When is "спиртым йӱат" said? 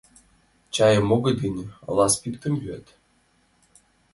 2.13-2.87